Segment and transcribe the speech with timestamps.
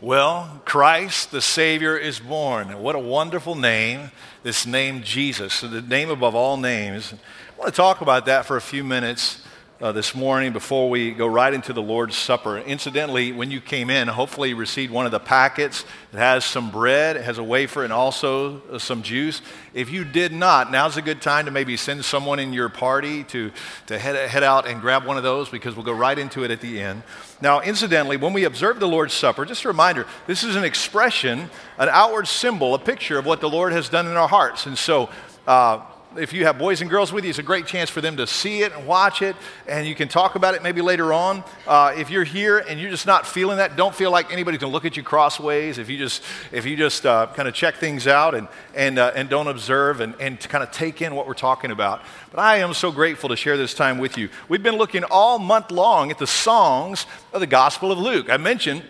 [0.00, 2.82] Well, Christ the Savior is born.
[2.82, 4.10] What a wonderful name,
[4.42, 7.14] this name Jesus, the name above all names.
[7.14, 9.40] I want to talk about that for a few minutes
[9.84, 12.56] uh, this morning before we go right into the Lord's Supper.
[12.56, 15.84] Incidentally, when you came in, hopefully you received one of the packets.
[16.10, 19.42] It has some bread, it has a wafer, and also uh, some juice.
[19.74, 23.24] If you did not, now's a good time to maybe send someone in your party
[23.24, 23.52] to,
[23.88, 26.50] to head, head out and grab one of those because we'll go right into it
[26.50, 27.02] at the end.
[27.42, 31.50] Now, incidentally, when we observe the Lord's Supper, just a reminder this is an expression,
[31.76, 34.64] an outward symbol, a picture of what the Lord has done in our hearts.
[34.64, 35.10] And so,
[35.46, 35.82] uh,
[36.16, 38.26] if you have boys and girls with you, it's a great chance for them to
[38.26, 39.36] see it and watch it,
[39.66, 41.44] and you can talk about it maybe later on.
[41.66, 44.68] Uh, if you're here and you're just not feeling that, don't feel like anybody can
[44.68, 45.78] look at you crossways.
[45.78, 46.22] If you just,
[46.52, 50.00] if you just uh, kind of check things out and, and, uh, and don't observe
[50.00, 52.02] and, and kind of take in what we're talking about.
[52.30, 54.28] But I am so grateful to share this time with you.
[54.48, 58.30] We've been looking all month long at the songs of the Gospel of Luke.
[58.30, 58.82] I mentioned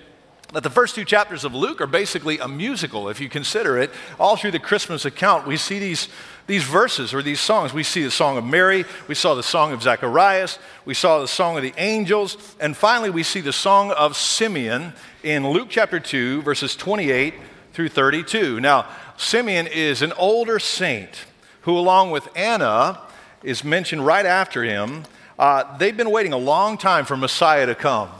[0.55, 3.91] that the first two chapters of Luke are basically a musical, if you consider it.
[4.19, 6.09] All through the Christmas account, we see these
[6.46, 7.73] these verses or these songs.
[7.73, 11.29] We see the song of Mary, we saw the song of Zacharias, we saw the
[11.29, 15.99] song of the angels, and finally we see the song of Simeon in Luke chapter
[15.99, 17.35] 2, verses 28
[17.73, 18.61] through 32.
[18.61, 21.24] Now, Simeon is an older saint
[21.63, 23.01] who, along with Anna,
[23.43, 25.05] is mentioned right after him.
[25.39, 28.11] Uh, they've been waiting a long time for Messiah to come,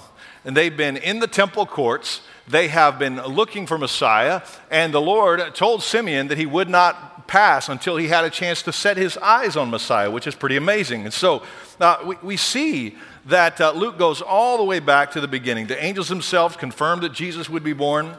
[0.45, 2.21] and they've been in the temple courts.
[2.47, 7.27] They have been looking for Messiah, and the Lord told Simeon that he would not
[7.27, 10.57] pass until he had a chance to set his eyes on Messiah, which is pretty
[10.57, 11.05] amazing.
[11.05, 11.43] And so
[11.81, 15.67] uh, we, we, see that uh, Luke goes all the way back to the beginning.
[15.67, 18.15] The angels themselves confirmed that Jesus would be born.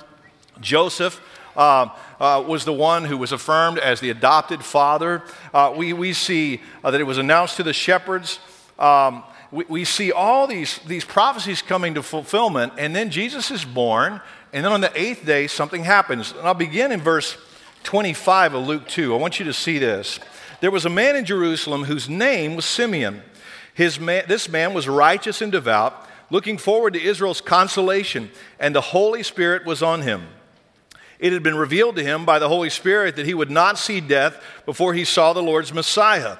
[0.60, 1.22] Joseph
[1.56, 1.90] uh,
[2.20, 5.22] uh, was the one who was affirmed as the adopted father.
[5.54, 8.40] Uh, we, we see uh, that it was announced to the shepherds.
[8.80, 9.24] Um,
[9.56, 14.20] we, we see all these, these prophecies coming to fulfillment, and then Jesus is born,
[14.52, 16.34] and then on the eighth day, something happens.
[16.34, 17.38] And I'll begin in verse
[17.84, 19.16] 25 of Luke 2.
[19.16, 20.20] I want you to see this.
[20.60, 23.22] There was a man in Jerusalem whose name was Simeon.
[23.74, 28.82] His man, this man was righteous and devout, looking forward to Israel's consolation, and the
[28.82, 30.28] Holy Spirit was on him.
[31.18, 34.02] It had been revealed to him by the Holy Spirit that he would not see
[34.02, 36.38] death before he saw the Lord's Messiah.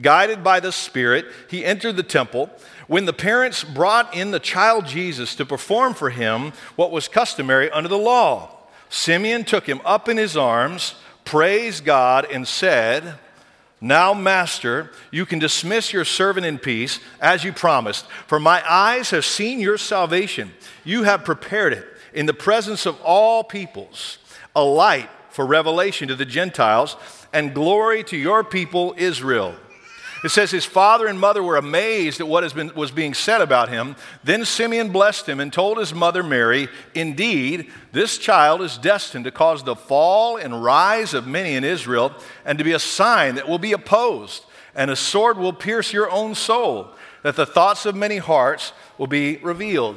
[0.00, 2.50] Guided by the Spirit, he entered the temple.
[2.86, 7.70] When the parents brought in the child Jesus to perform for him what was customary
[7.70, 8.50] under the law,
[8.88, 13.14] Simeon took him up in his arms, praised God, and said,
[13.80, 19.10] Now, Master, you can dismiss your servant in peace, as you promised, for my eyes
[19.10, 20.52] have seen your salvation.
[20.84, 24.18] You have prepared it in the presence of all peoples,
[24.54, 26.96] a light for revelation to the Gentiles,
[27.32, 29.54] and glory to your people Israel.
[30.26, 33.68] It says his father and mother were amazed at what been, was being said about
[33.68, 33.94] him.
[34.24, 39.30] Then Simeon blessed him and told his mother Mary, Indeed, this child is destined to
[39.30, 42.12] cause the fall and rise of many in Israel,
[42.44, 44.44] and to be a sign that will be opposed,
[44.74, 46.90] and a sword will pierce your own soul,
[47.22, 49.94] that the thoughts of many hearts will be revealed.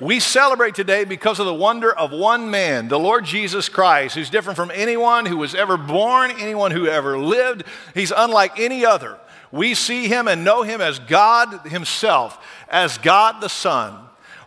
[0.00, 4.30] We celebrate today because of the wonder of one man, the Lord Jesus Christ, who's
[4.30, 7.62] different from anyone who was ever born, anyone who ever lived.
[7.94, 9.16] He's unlike any other.
[9.52, 12.38] We see him and know him as God himself,
[12.68, 13.96] as God the Son.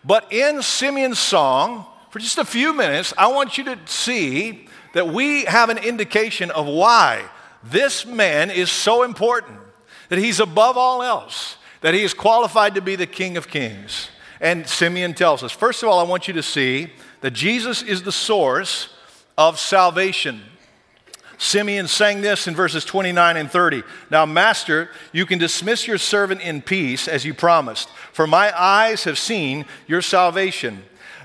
[0.05, 5.07] But in Simeon's song, for just a few minutes, I want you to see that
[5.07, 7.25] we have an indication of why
[7.63, 9.59] this man is so important,
[10.09, 14.09] that he's above all else, that he is qualified to be the King of Kings.
[14.39, 16.91] And Simeon tells us first of all, I want you to see
[17.21, 18.89] that Jesus is the source
[19.37, 20.41] of salvation.
[21.37, 23.83] Simeon sang this in verses 29 and 30.
[24.09, 29.03] Now, Master, you can dismiss your servant in peace as you promised, for my eyes
[29.03, 30.83] have seen your salvation.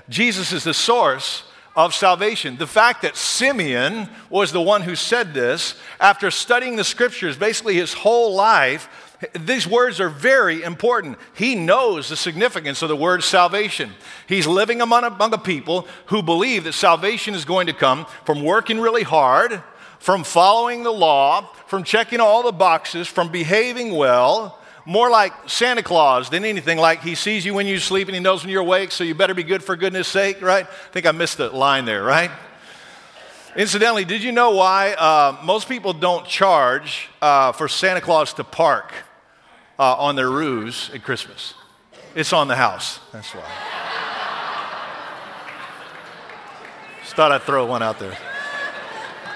[0.09, 1.43] Jesus is the source
[1.75, 2.57] of salvation.
[2.57, 7.75] The fact that Simeon was the one who said this, after studying the scriptures basically
[7.75, 11.17] his whole life, these words are very important.
[11.33, 13.91] He knows the significance of the word salvation.
[14.27, 18.05] He's living among, a, among a people who believe that salvation is going to come
[18.25, 19.61] from working really hard
[19.99, 25.83] from following the law, from checking all the boxes, from behaving well, more like Santa
[25.83, 26.77] Claus than anything.
[26.77, 29.13] Like he sees you when you sleep and he knows when you're awake, so you
[29.13, 30.65] better be good for goodness sake, right?
[30.65, 32.31] I think I missed the line there, right?
[33.55, 38.43] Incidentally, did you know why uh, most people don't charge uh, for Santa Claus to
[38.43, 38.93] park
[39.77, 41.55] uh, on their roofs at Christmas?
[42.15, 42.99] It's on the house.
[43.11, 43.43] That's why.
[47.01, 48.17] Just thought I'd throw one out there.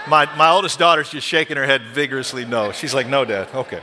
[0.08, 2.72] My, my oldest daughter's just shaking her head vigorously, no.
[2.72, 3.48] She's like, no, Dad.
[3.54, 3.82] Okay.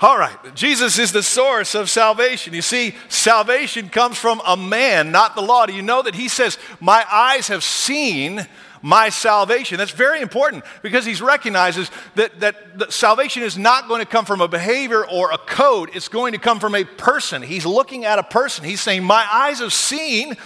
[0.00, 2.54] All right, Jesus is the source of salvation.
[2.54, 5.66] You see, salvation comes from a man, not the law.
[5.66, 8.46] Do you know that he says, My eyes have seen
[8.80, 9.76] my salvation?
[9.76, 14.24] That's very important because he recognizes that, that, that salvation is not going to come
[14.24, 17.42] from a behavior or a code, it's going to come from a person.
[17.42, 18.64] He's looking at a person.
[18.64, 20.36] He's saying, My eyes have seen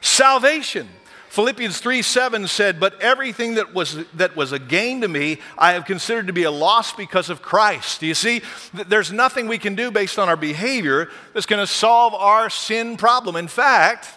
[0.00, 0.88] salvation.
[1.34, 5.72] Philippians 3 7 said, But everything that was, that was a gain to me, I
[5.72, 7.98] have considered to be a loss because of Christ.
[7.98, 8.42] Do you see?
[8.72, 12.96] There's nothing we can do based on our behavior that's going to solve our sin
[12.96, 13.34] problem.
[13.34, 14.16] In fact,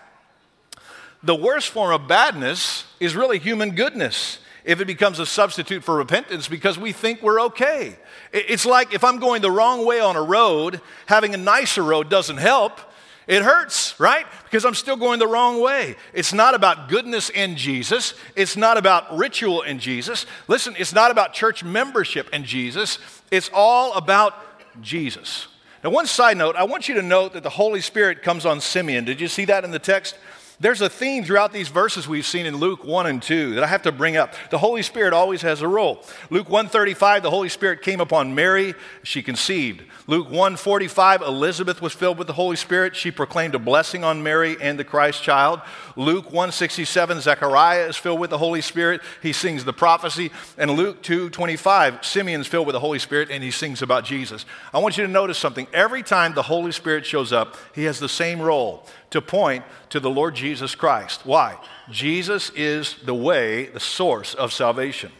[1.23, 5.95] the worst form of badness is really human goodness if it becomes a substitute for
[5.95, 7.97] repentance because we think we're okay.
[8.31, 12.11] It's like if I'm going the wrong way on a road, having a nicer road
[12.11, 12.79] doesn't help.
[13.27, 14.25] It hurts, right?
[14.45, 15.97] Because I'm still going the wrong way.
[16.13, 18.13] It's not about goodness in Jesus.
[18.35, 20.25] It's not about ritual in Jesus.
[20.47, 22.99] Listen, it's not about church membership in Jesus.
[23.29, 24.33] It's all about
[24.81, 25.47] Jesus.
[25.83, 28.61] Now, one side note, I want you to note that the Holy Spirit comes on
[28.61, 29.03] Simeon.
[29.03, 30.15] Did you see that in the text?
[30.59, 33.67] There's a theme throughout these verses we've seen in Luke 1 and 2 that I
[33.67, 34.33] have to bring up.
[34.49, 36.03] The Holy Spirit always has a role.
[36.31, 38.73] Luke 135, the Holy Spirit came upon Mary,
[39.03, 39.83] she conceived.
[40.07, 42.95] Luke 145, Elizabeth was filled with the Holy Spirit.
[42.95, 45.61] She proclaimed a blessing on Mary and the Christ child.
[45.95, 49.01] Luke 167, Zechariah is filled with the Holy Spirit.
[49.21, 50.31] He sings the prophecy.
[50.57, 54.43] And Luke 225, Simeon's filled with the Holy Spirit and he sings about Jesus.
[54.73, 55.67] I want you to notice something.
[55.71, 59.99] Every time the Holy Spirit shows up, he has the same role to point to
[59.99, 61.25] the Lord Jesus Christ.
[61.25, 61.57] Why?
[61.89, 65.11] Jesus is the way, the source of salvation.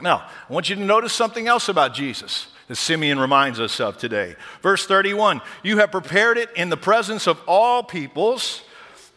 [0.00, 3.98] Now, I want you to notice something else about Jesus that Simeon reminds us of
[3.98, 4.34] today.
[4.62, 8.62] Verse 31 You have prepared it in the presence of all peoples,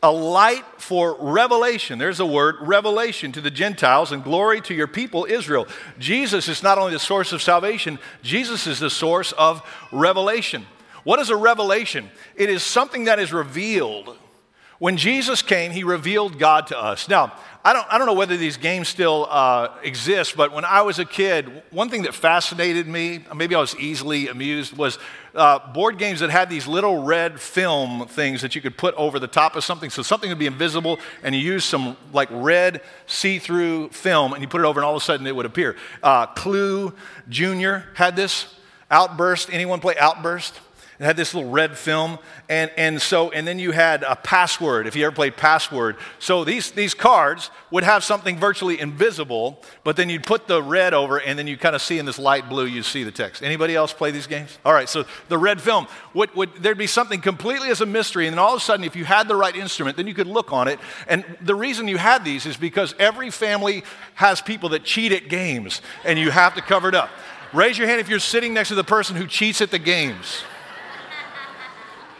[0.03, 1.97] a light for revelation.
[1.97, 5.67] There's a word, revelation to the Gentiles, and glory to your people, Israel.
[5.97, 10.67] Jesus is not only the source of salvation, Jesus is the source of revelation.
[11.05, 12.09] What is a revelation?
[12.35, 14.17] It is something that is revealed.
[14.79, 17.07] When Jesus came, he revealed God to us.
[17.07, 17.31] Now,
[17.63, 20.99] I don't, I don't know whether these games still uh, exist, but when I was
[20.99, 24.99] a kid, one thing that fascinated me, maybe I was easily amused, was
[25.33, 29.19] uh, board games that had these little red film things that you could put over
[29.19, 32.81] the top of something so something would be invisible, and you use some like red
[33.07, 35.45] see through film and you put it over, and all of a sudden it would
[35.45, 35.75] appear.
[36.01, 36.93] Uh, Clue
[37.29, 38.53] Junior had this.
[38.91, 39.51] Outburst.
[39.51, 40.59] Anyone play Outburst?
[40.99, 42.19] It had this little red film.
[42.47, 45.97] And, and so, and then you had a password, if you ever played password.
[46.19, 50.93] So these, these cards would have something virtually invisible, but then you'd put the red
[50.93, 53.43] over, and then you kind of see in this light blue, you see the text.
[53.43, 54.57] Anybody else play these games?
[54.63, 58.33] All right, so the red film, would, there'd be something completely as a mystery, and
[58.33, 60.53] then all of a sudden, if you had the right instrument, then you could look
[60.53, 60.79] on it.
[61.07, 63.83] And the reason you had these is because every family
[64.13, 67.09] has people that cheat at games, and you have to cover it up.
[67.53, 70.43] Raise your hand if you're sitting next to the person who cheats at the games.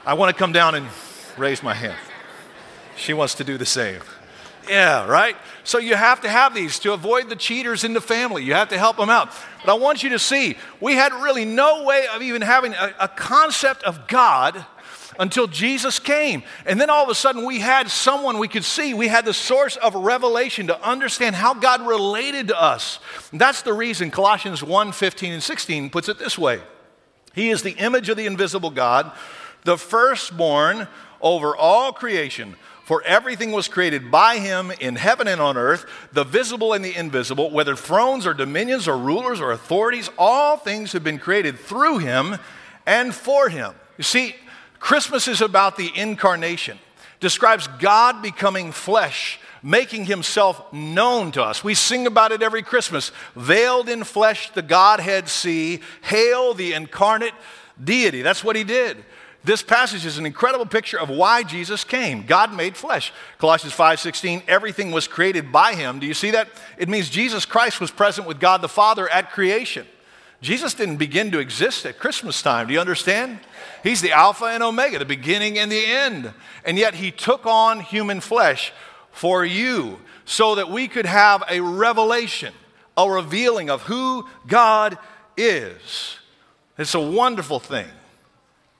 [0.06, 0.86] I want to come down and
[1.36, 1.98] raise my hand.
[2.96, 4.02] She wants to do the same.
[4.70, 5.36] Yeah, right?
[5.64, 8.44] So you have to have these to avoid the cheaters in the family.
[8.44, 9.32] You have to help them out.
[9.64, 12.94] But I want you to see, we had really no way of even having a,
[13.00, 14.64] a, concept of God
[15.20, 16.44] until Jesus came.
[16.68, 18.94] And then all of a sudden we had someone we could see.
[18.94, 23.00] We had the source of revelation to understand how God related to us.
[23.32, 26.62] And that's the reason Colossians 1 15 and 16 puts it this way
[27.34, 29.12] He is the image of the invisible God
[29.66, 30.88] the firstborn
[31.20, 32.56] over all creation.
[32.86, 36.96] For everything was created by him in heaven and on earth, the visible and the
[36.96, 41.98] invisible, whether thrones or dominions or rulers or authorities, all things have been created through
[41.98, 42.38] him
[42.86, 43.74] and for him.
[43.98, 44.36] You see,
[44.80, 46.78] Christmas is about the incarnation,
[47.20, 51.64] describes God becoming flesh, making himself known to us.
[51.64, 53.12] We sing about it every Christmas.
[53.36, 55.80] Veiled in flesh, the Godhead see.
[56.04, 57.34] Hail the incarnate
[57.84, 58.22] deity.
[58.22, 59.04] That's what he did.
[59.46, 62.26] This passage is an incredible picture of why Jesus came.
[62.26, 63.14] God made flesh.
[63.38, 66.00] Colossians 5:16, everything was created by him.
[66.00, 66.48] Do you see that?
[66.80, 69.86] It means Jesus Christ was present with God the Father at creation.
[70.42, 72.66] Jesus didn't begin to exist at Christmas time.
[72.66, 73.40] Do you understand?
[73.84, 76.34] He's the Alpha and Omega, the beginning and the end.
[76.64, 78.74] And yet he took on human flesh
[79.12, 82.54] for you so that we could have a revelation,
[82.98, 84.98] a revealing of who God
[85.38, 86.18] is.
[86.80, 87.92] It's a wonderful thing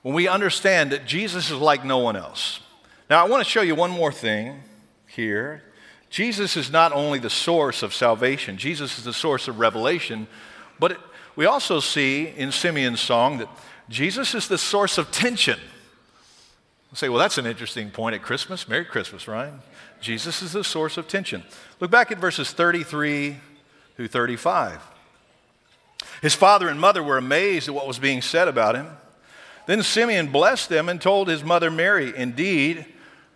[0.06, 2.60] when we understand that Jesus is like no one else.
[3.10, 4.62] Now, I want to show you one more thing
[5.08, 5.64] here.
[6.10, 10.28] Jesus is not only the source of salvation, Jesus is the source of revelation,
[10.78, 10.98] but it,
[11.34, 13.48] we also see in Simeon's song that
[13.88, 15.58] Jesus is the source of tension.
[16.94, 18.68] Say, well, that's an interesting point at Christmas.
[18.68, 19.58] Merry Christmas, Ryan.
[20.00, 21.42] Jesus is the source of tension.
[21.80, 23.38] Look back at verses 33
[23.96, 24.80] through 35.
[26.22, 28.86] His father and mother were amazed at what was being said about him.
[29.66, 32.86] Then Simeon blessed them and told his mother Mary, Indeed,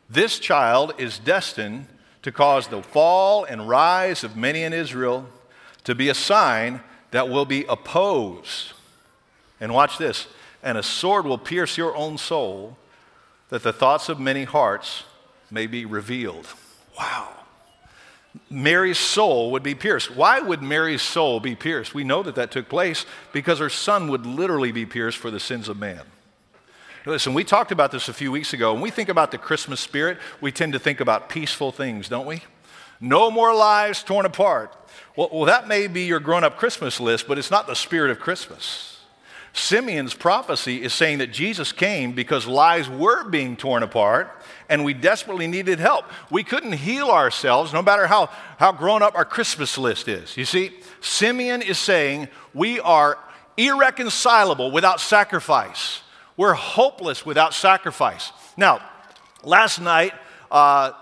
[0.09, 1.87] this child is destined
[2.23, 5.27] to cause the fall and rise of many in Israel
[5.85, 8.73] to be a sign that will be opposed.
[9.61, 10.27] And watch this
[10.63, 12.77] and a sword will pierce your own soul,
[13.49, 15.05] that the thoughts of many hearts
[15.51, 16.47] may be revealed.
[16.99, 17.29] Wow.
[18.49, 20.15] Mary's soul would be pierced.
[20.15, 21.95] Why would Mary's soul be pierced?
[21.95, 25.41] We know that that took place because her son would literally be pierced for the
[25.41, 26.03] sins of man.
[27.07, 28.75] Listen, we talked about this a few weeks ago.
[28.75, 32.27] When we think about the Christmas spirit, we tend to think about peaceful things, don't
[32.27, 32.43] we?
[33.01, 34.77] No more lives torn apart.
[35.17, 38.11] Well, well that may be your grown up Christmas list, but it's not the spirit
[38.11, 38.99] of Christmas.
[39.53, 44.31] Simeon's prophecy is saying that Jesus came because lives were being torn apart
[44.69, 46.05] and we desperately needed help.
[46.31, 48.29] We couldn't heal ourselves no matter how,
[48.59, 50.37] how grown up our Christmas list is.
[50.37, 53.19] You see, Simeon is saying we are
[53.57, 56.03] irreconcilable without sacrifice.
[56.41, 58.33] We're hopeless without sacrifice.
[58.57, 58.81] Now,
[59.45, 60.15] last night,
[60.51, 60.93] uh,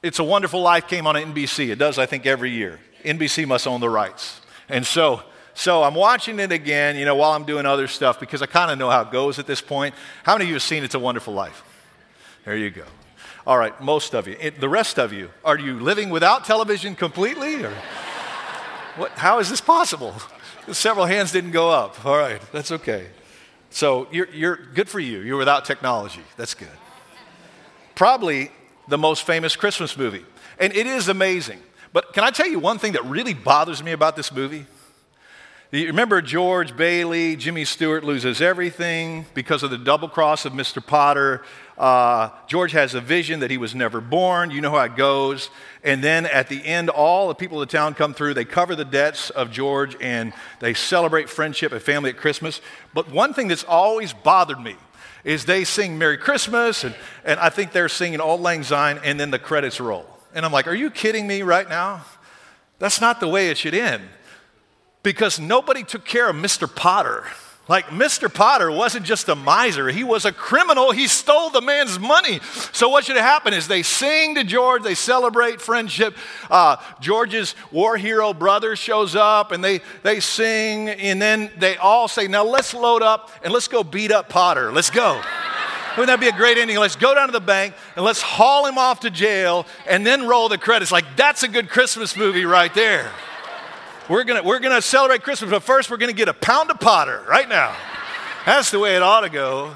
[0.00, 1.70] It's a Wonderful Life came on NBC.
[1.70, 2.78] It does, I think, every year.
[3.04, 4.40] NBC must own the rights.
[4.68, 5.24] And so,
[5.54, 8.70] so I'm watching it again, you know, while I'm doing other stuff because I kind
[8.70, 9.92] of know how it goes at this point.
[10.22, 11.64] How many of you have seen It's a Wonderful Life?
[12.44, 12.84] There you go.
[13.44, 14.36] All right, most of you.
[14.40, 17.64] It, the rest of you, are you living without television completely?
[17.64, 17.72] Or
[18.96, 20.14] what, how is this possible?
[20.70, 22.06] Several hands didn't go up.
[22.06, 23.08] All right, that's okay.
[23.76, 25.18] So you're, you're good for you.
[25.20, 26.22] You're without technology.
[26.38, 26.78] That's good.
[27.94, 28.50] Probably
[28.88, 30.24] the most famous Christmas movie.
[30.58, 31.60] And it is amazing.
[31.92, 34.64] But can I tell you one thing that really bothers me about this movie?
[35.72, 40.84] You remember George Bailey, Jimmy Stewart loses everything because of the double cross of Mr.
[40.84, 41.42] Potter.
[41.78, 44.50] Uh, George has a vision that he was never born.
[44.50, 45.50] You know how it goes.
[45.84, 48.34] And then at the end, all the people of the town come through.
[48.34, 52.60] They cover the debts of George and they celebrate friendship and family at Christmas.
[52.94, 54.76] But one thing that's always bothered me
[55.22, 59.18] is they sing Merry Christmas, and, and I think they're singing Auld Lang Syne, and
[59.18, 60.06] then the credits roll.
[60.32, 62.04] And I'm like, are you kidding me right now?
[62.78, 64.04] That's not the way it should end
[65.02, 66.72] because nobody took care of Mr.
[66.72, 67.24] Potter.
[67.68, 68.32] Like, Mr.
[68.32, 70.92] Potter wasn't just a miser, he was a criminal.
[70.92, 72.38] He stole the man's money.
[72.72, 76.16] So, what should happen is they sing to George, they celebrate friendship.
[76.48, 82.06] Uh, George's war hero brother shows up and they, they sing, and then they all
[82.06, 84.70] say, Now let's load up and let's go beat up Potter.
[84.70, 85.20] Let's go.
[85.96, 86.76] Wouldn't that be a great ending?
[86.76, 90.28] Let's go down to the bank and let's haul him off to jail and then
[90.28, 90.92] roll the credits.
[90.92, 93.10] Like, that's a good Christmas movie right there.
[94.08, 96.78] We're going we're gonna celebrate Christmas, but first we're going to get a pound of
[96.78, 97.74] Potter right now.
[98.44, 99.74] That's the way it ought to go.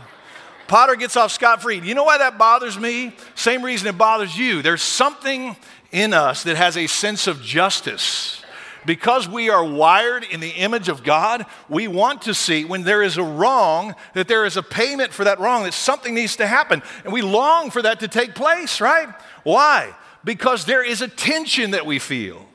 [0.69, 1.81] Potter gets off scot free.
[1.81, 3.17] You know why that bothers me?
[3.35, 4.63] Same reason it bothers you.
[4.63, 5.57] There's something
[5.91, 8.45] in us that has a sense of justice.
[8.87, 13.03] Because we are wired in the image of God, we want to see when there
[13.03, 16.47] is a wrong that there is a payment for that wrong, that something needs to
[16.47, 16.83] happen.
[17.03, 19.09] And we long for that to take place, right?
[19.43, 19.93] Why?
[20.23, 22.47] Because there is a tension that we feel.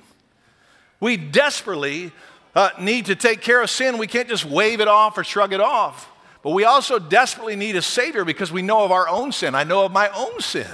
[0.99, 2.11] We desperately
[2.55, 3.97] uh, need to take care of sin.
[3.97, 6.09] We can't just wave it off or shrug it off.
[6.41, 9.55] But we also desperately need a Savior because we know of our own sin.
[9.55, 10.67] I know of my own sin,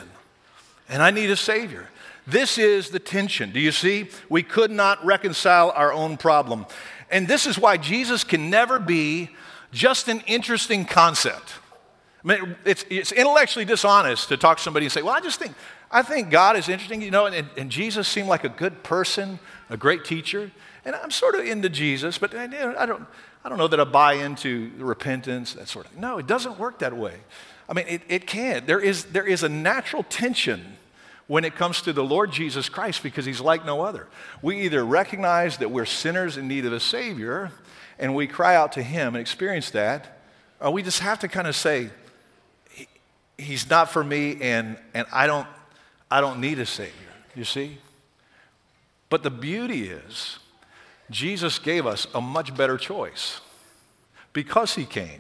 [0.89, 1.87] and I need a Savior.
[2.27, 3.51] This is the tension.
[3.51, 4.09] Do you see?
[4.29, 6.65] We could not reconcile our own problem.
[7.09, 9.29] And this is why Jesus can never be
[9.71, 11.53] just an interesting concept.
[12.23, 15.39] I mean, it's, it's intellectually dishonest to talk to somebody and say, Well, I just
[15.39, 15.55] think,
[15.89, 19.39] I think God is interesting, you know, and, and Jesus seemed like a good person,
[19.71, 20.51] a great teacher.
[20.85, 23.07] And I'm sort of into Jesus, but I don't,
[23.43, 26.79] I don't know that I buy into repentance, that sort of No, it doesn't work
[26.79, 27.15] that way.
[27.67, 28.67] I mean, it, it can't.
[28.67, 30.77] There is, there is a natural tension
[31.27, 34.07] when it comes to the Lord Jesus Christ because he's like no other.
[34.41, 37.51] We either recognize that we're sinners in need of a Savior
[37.97, 40.19] and we cry out to him and experience that,
[40.59, 41.89] or we just have to kind of say,
[43.37, 45.47] He's not for me and, and I don't
[46.11, 46.91] I don't need a Savior,
[47.33, 47.77] you see?
[49.11, 50.39] But the beauty is,
[51.11, 53.41] Jesus gave us a much better choice
[54.31, 55.19] because He came,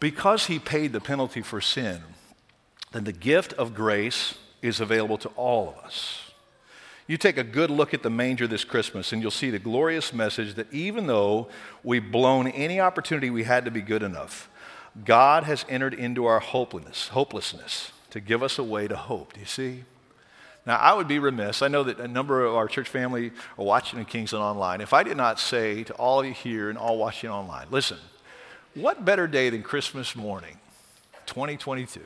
[0.00, 2.02] because He paid the penalty for sin,
[2.90, 6.32] then the gift of grace is available to all of us.
[7.06, 10.12] You take a good look at the manger this Christmas, and you'll see the glorious
[10.12, 11.48] message that even though
[11.84, 14.50] we've blown any opportunity we had to be good enough,
[15.04, 19.34] God has entered into our hopelessness, hopelessness to give us a way to hope.
[19.34, 19.84] Do you see?
[20.66, 21.62] Now, I would be remiss.
[21.62, 24.80] I know that a number of our church family are watching in Kingsland online.
[24.80, 27.98] If I did not say to all of you here and all watching online, listen,
[28.74, 30.58] what better day than Christmas morning,
[31.26, 32.00] 2022,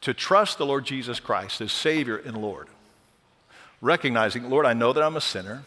[0.00, 2.68] to trust the Lord Jesus Christ as Savior and Lord?
[3.80, 5.62] Recognizing, Lord, I know that I'm a sinner.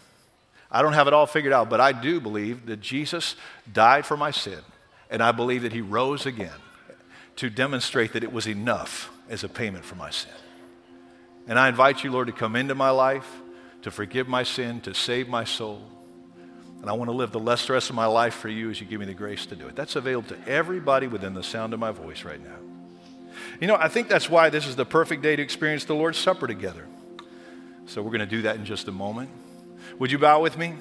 [0.71, 3.35] I don't have it all figured out, but I do believe that Jesus
[3.71, 4.61] died for my sin,
[5.09, 6.49] and I believe that he rose again
[7.35, 10.31] to demonstrate that it was enough as a payment for my sin.
[11.47, 13.29] And I invite you, Lord, to come into my life,
[13.83, 15.81] to forgive my sin, to save my soul.
[16.81, 18.99] And I want to live the rest of my life for you as you give
[18.99, 19.75] me the grace to do it.
[19.75, 22.57] That's available to everybody within the sound of my voice right now.
[23.59, 26.17] You know, I think that's why this is the perfect day to experience the Lord's
[26.17, 26.85] Supper together.
[27.85, 29.29] So we're going to do that in just a moment.
[29.99, 30.73] Would you bow with me?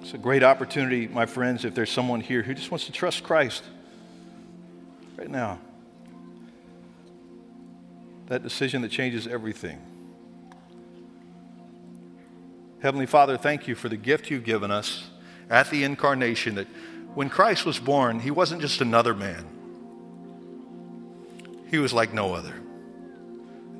[0.00, 3.22] It's a great opportunity, my friends, if there's someone here who just wants to trust
[3.24, 3.62] Christ
[5.16, 5.58] right now.
[8.28, 9.78] That decision that changes everything.
[12.80, 15.10] Heavenly Father, thank you for the gift you've given us
[15.50, 16.68] at the incarnation that
[17.14, 19.44] when Christ was born, he wasn't just another man,
[21.70, 22.54] he was like no other.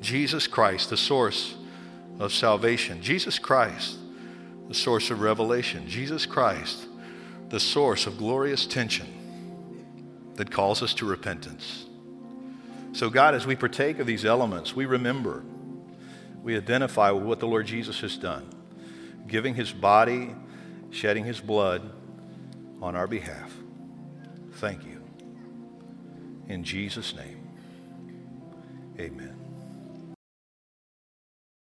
[0.00, 1.56] Jesus Christ, the source
[2.18, 3.02] of salvation.
[3.02, 3.96] Jesus Christ,
[4.68, 5.88] the source of revelation.
[5.88, 6.86] Jesus Christ,
[7.48, 9.06] the source of glorious tension
[10.34, 11.87] that calls us to repentance.
[12.98, 15.44] So, God, as we partake of these elements, we remember,
[16.42, 18.50] we identify with what the Lord Jesus has done,
[19.28, 20.34] giving his body,
[20.90, 21.92] shedding his blood
[22.82, 23.54] on our behalf.
[24.54, 25.00] Thank you.
[26.48, 27.48] In Jesus' name,
[28.98, 29.27] amen.